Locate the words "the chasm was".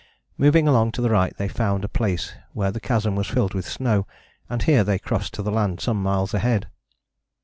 2.71-3.27